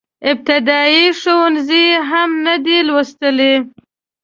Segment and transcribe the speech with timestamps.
[0.31, 3.53] ابتدائيه ښوونځی يې هم نه دی لوستی.